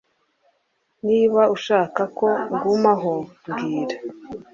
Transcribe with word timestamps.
Niba 1.05 1.41
ushaka 1.55 2.01
ko 2.17 2.27
ngumaho, 2.57 3.13
mbwira. 3.49 3.95